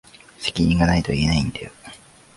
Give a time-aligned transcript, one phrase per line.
[0.39, 1.71] 責任が無いとは言えないんだよ。